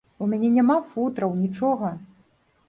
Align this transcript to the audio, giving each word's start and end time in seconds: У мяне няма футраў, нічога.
У 0.25 0.27
мяне 0.29 0.47
няма 0.55 0.77
футраў, 0.93 1.37
нічога. 1.43 1.93